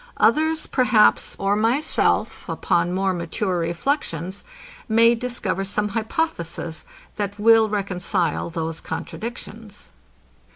Others, 0.17 0.65
perhaps, 0.65 1.35
or 1.37 1.55
myself, 1.55 2.49
upon 2.49 2.91
more 2.91 3.13
mature 3.13 3.59
reflections, 3.59 4.43
may 4.89 5.13
discover 5.13 5.63
some 5.63 5.89
hypothesis, 5.89 6.85
that 7.17 7.37
will 7.37 7.69
reconcile 7.69 8.49
those 8.49 8.81
contradictions. 8.81 9.91